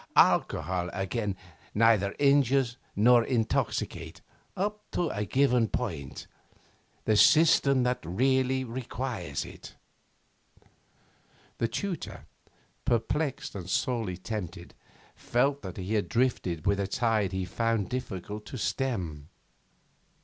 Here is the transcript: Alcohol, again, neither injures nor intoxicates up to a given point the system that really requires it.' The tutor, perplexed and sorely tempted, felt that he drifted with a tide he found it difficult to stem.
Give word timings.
Alcohol, 0.15 0.89
again, 0.93 1.35
neither 1.75 2.15
injures 2.17 2.75
nor 2.95 3.23
intoxicates 3.23 4.21
up 4.57 4.81
to 4.89 5.09
a 5.09 5.25
given 5.25 5.67
point 5.67 6.25
the 7.05 7.15
system 7.15 7.83
that 7.83 7.99
really 8.03 8.63
requires 8.63 9.45
it.' 9.45 9.75
The 11.59 11.67
tutor, 11.67 12.25
perplexed 12.83 13.53
and 13.53 13.69
sorely 13.69 14.17
tempted, 14.17 14.73
felt 15.15 15.61
that 15.61 15.77
he 15.77 16.01
drifted 16.01 16.65
with 16.65 16.79
a 16.79 16.87
tide 16.87 17.31
he 17.31 17.45
found 17.45 17.85
it 17.85 17.89
difficult 17.91 18.47
to 18.47 18.57
stem. 18.57 19.29